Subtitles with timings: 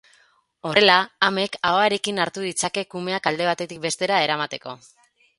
[0.67, 0.93] Horrela,
[1.25, 4.75] amek ahoarekin hartu ditzake kumeak alde batetik bestera eramateko.